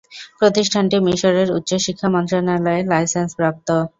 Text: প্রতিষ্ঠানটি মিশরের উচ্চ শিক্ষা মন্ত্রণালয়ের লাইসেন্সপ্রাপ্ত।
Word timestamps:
প্রতিষ্ঠানটি 0.39 0.97
মিশরের 1.07 1.49
উচ্চ 1.57 1.71
শিক্ষা 1.85 2.07
মন্ত্রণালয়ের 2.15 2.85
লাইসেন্সপ্রাপ্ত। 2.91 3.67